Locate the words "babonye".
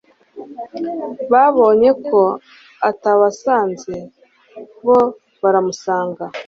1.31-1.89